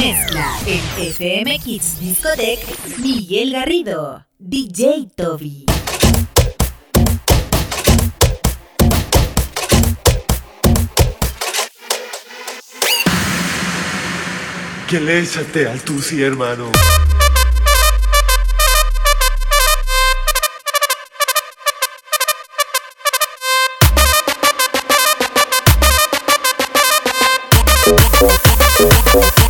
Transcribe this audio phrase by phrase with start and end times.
[0.00, 2.58] Mezcla en FM Kids Discotech,
[3.00, 5.66] Miguel Garrido, DJ Toby.
[14.88, 16.72] Que le échate al tusi, hermano.
[29.12, 29.49] Thank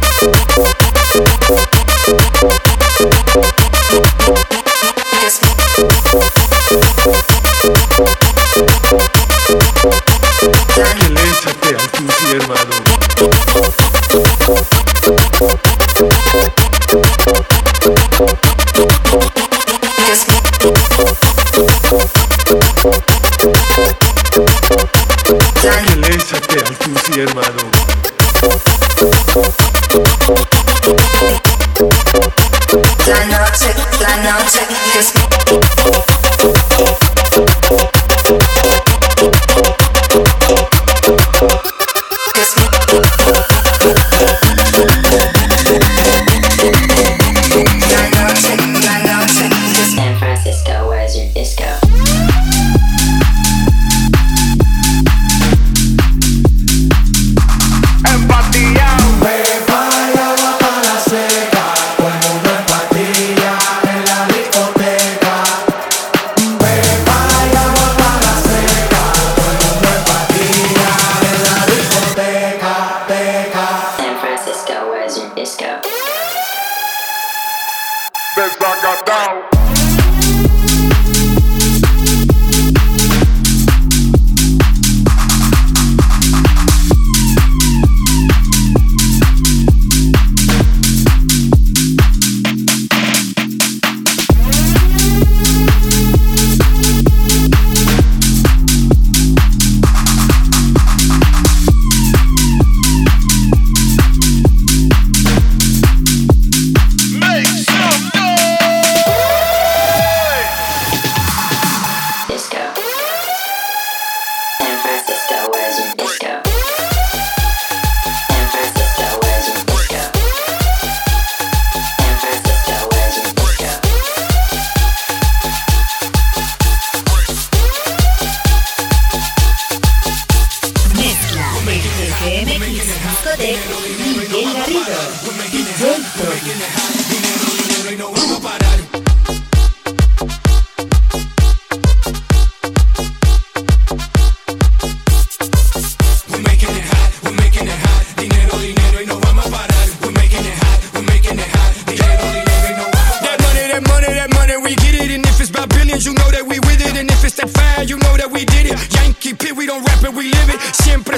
[29.00, 29.16] Hypnotic,
[33.96, 35.69] hypnotic, hypnotic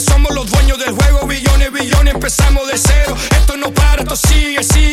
[0.00, 3.14] Somos los dueños del juego, billones, billones, empezamos de cero.
[3.30, 4.91] Esto no para, esto sigue, sigue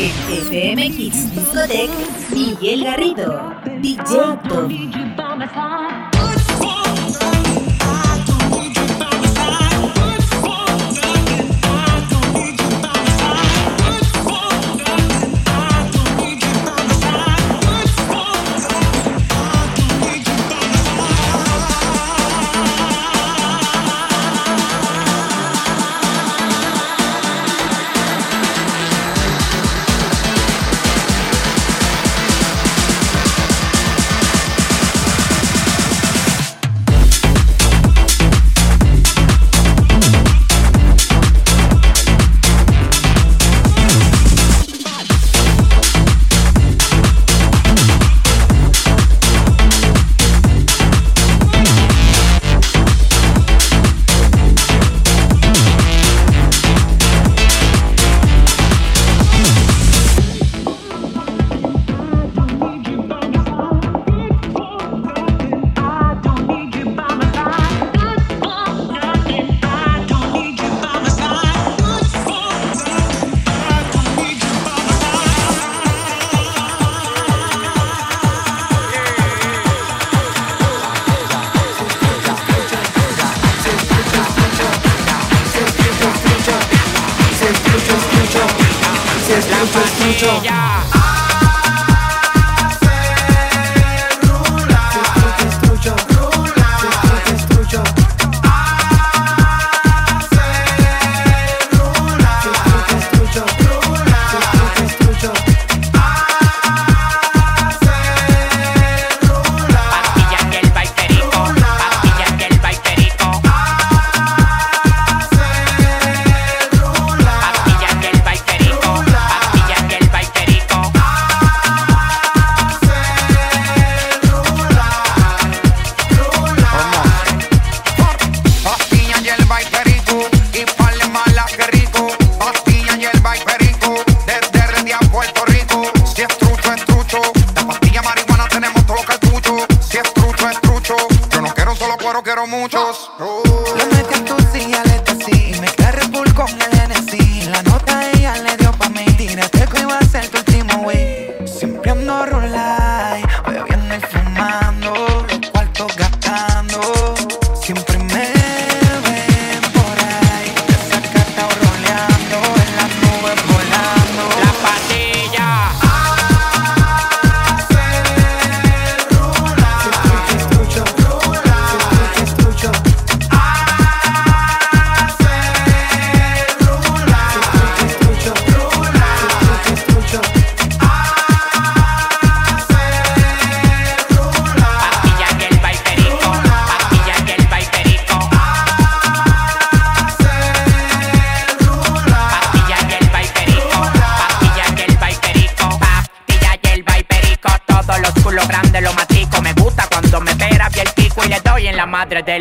[0.00, 1.90] En FM Kids Discotech,
[2.32, 3.52] Miguel Garrido,
[3.82, 6.19] DJ Tom.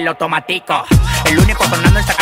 [0.02, 0.86] el automatico.
[1.26, 2.19] El único sonando en esta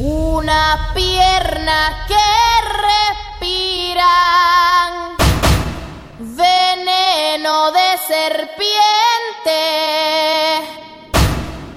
[0.00, 2.14] Una pierna que
[3.86, 5.16] respiran.
[6.18, 9.60] Veneno de serpiente.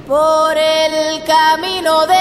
[0.08, 2.21] Por el camino de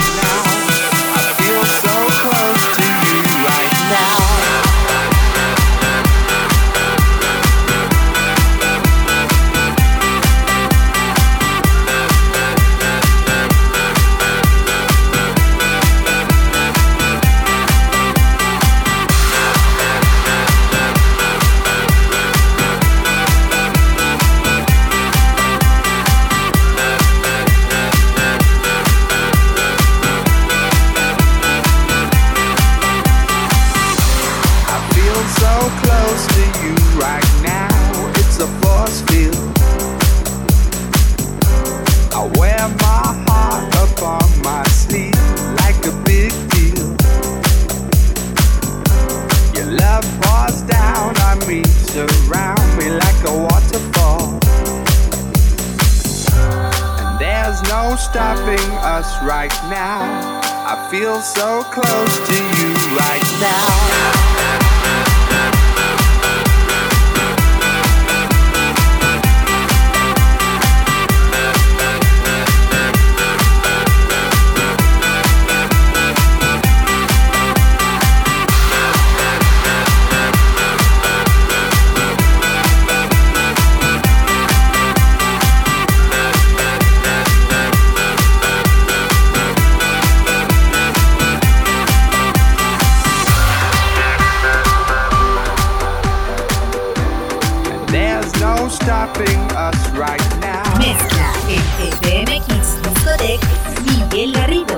[61.21, 62.30] so close
[99.01, 100.61] stopping us right now.
[103.83, 104.70] Miguel Arriba.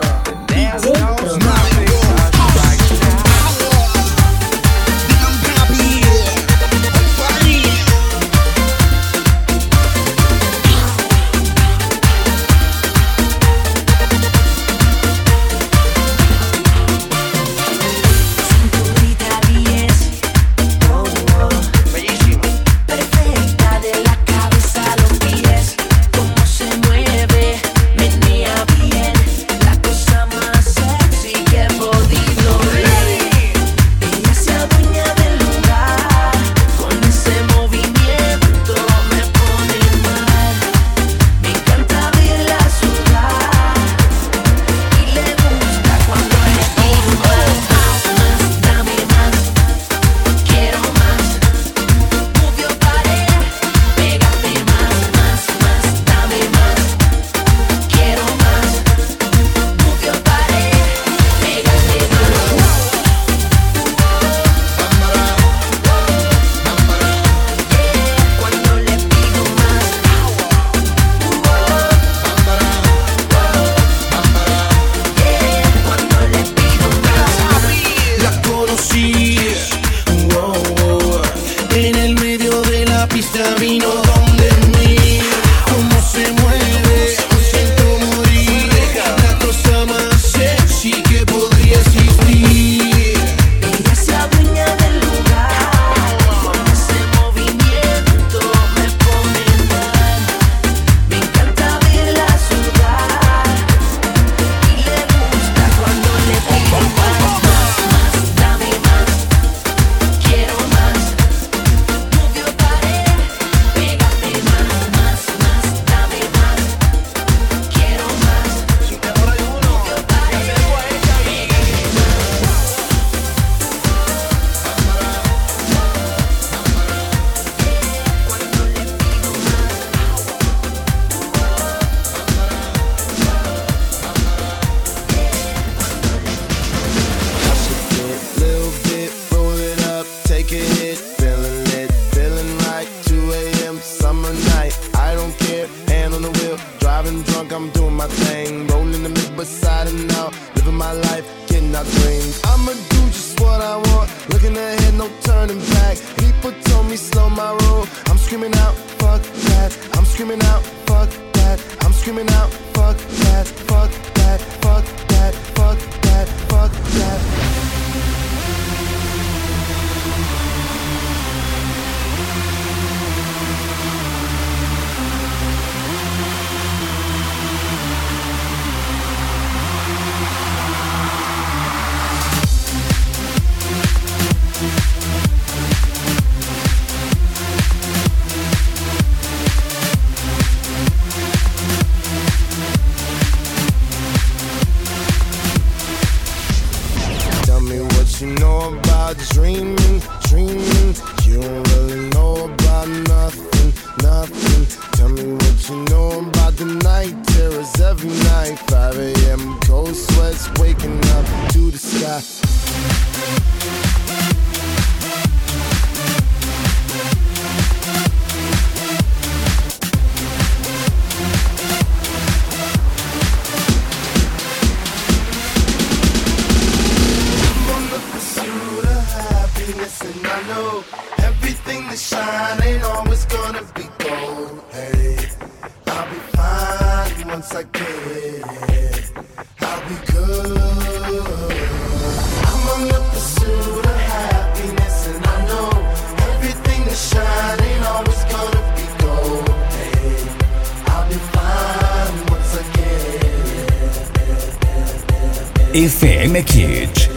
[255.84, 257.10] FM Kids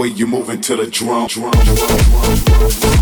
[0.00, 0.62] Discotech.
[0.62, 1.26] to the drum.
[1.26, 1.76] drum, drum,
[2.80, 2.99] drum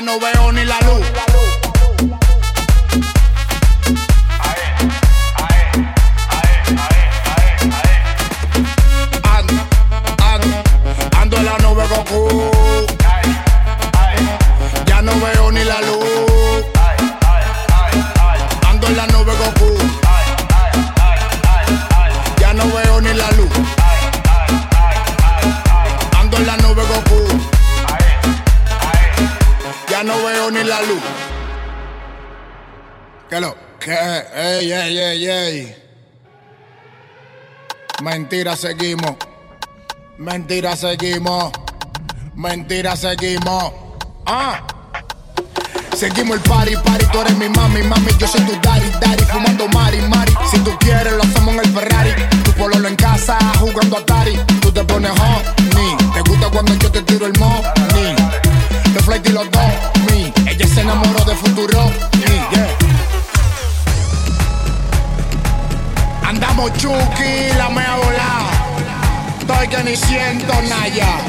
[0.00, 1.37] no veo ni la luz.
[33.88, 33.94] ¿Qué?
[34.34, 35.76] Ey, ey, ey, ey.
[38.02, 39.16] Mentira, seguimos.
[40.18, 41.50] Mentira, seguimos.
[42.34, 43.72] Mentira, seguimos.
[44.26, 44.62] Ah.
[45.96, 49.66] Seguimos el party, party, tú eres mi mami, mami, yo soy tu daddy, daddy, fumando
[49.68, 50.34] mari, mari.
[50.50, 52.10] Si tú quieres, lo hacemos en el Ferrari.
[52.44, 54.38] Tu pololo en casa, jugando Atari.
[70.08, 71.20] Siento nada.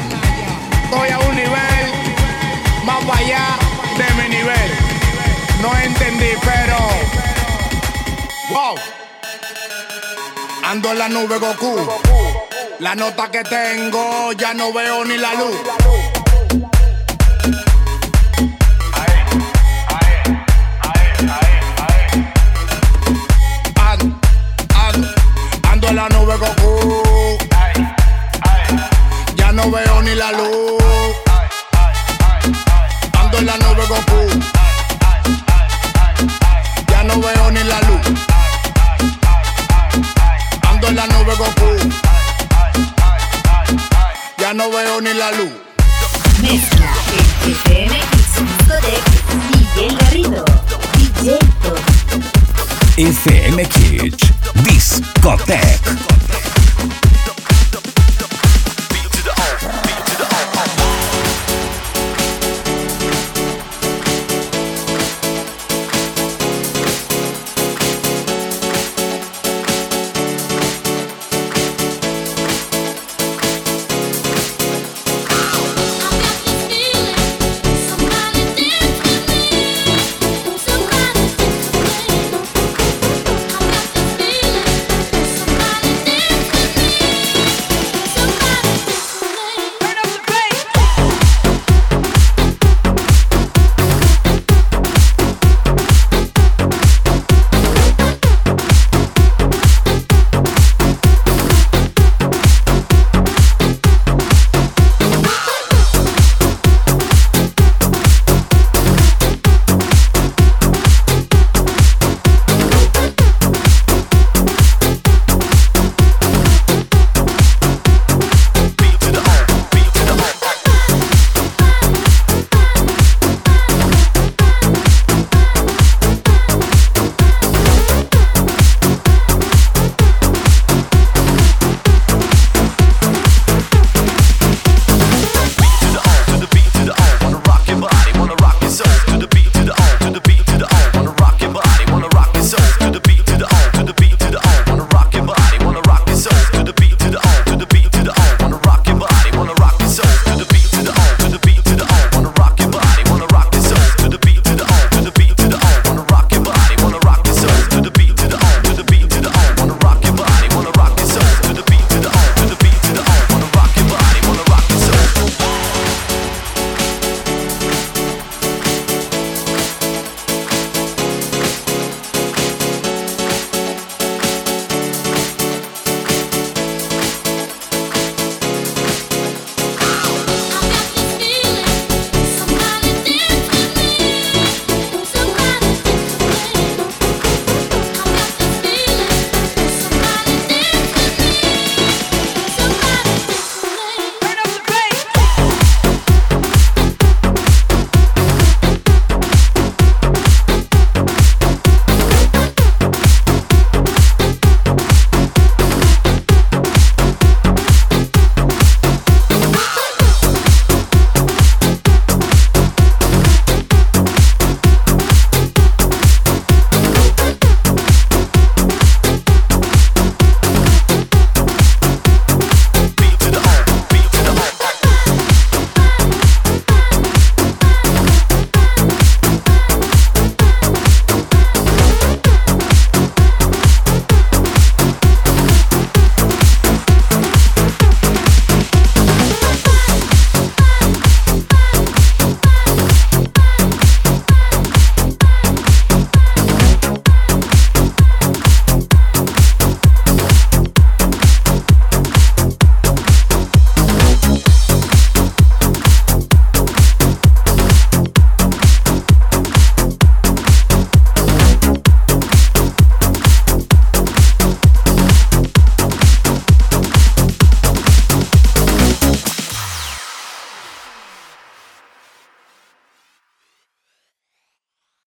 [0.84, 1.84] Estoy a un nivel
[2.84, 3.44] más allá
[3.98, 4.70] de mi nivel.
[5.60, 6.78] No entendí, pero.
[8.50, 8.76] Wow.
[10.64, 11.76] Ando en la nube Goku.
[12.78, 16.09] La nota que tengo ya no veo ni la luz.
[44.38, 45.50] Ya no veo ni la luz.
[46.42, 46.92] Mezcla
[47.44, 49.04] en FM Hits Discotech
[49.54, 50.44] Miguel Garrido.
[50.96, 51.78] DJ Top.
[52.96, 54.32] FM Kids
[54.64, 55.80] Discotech.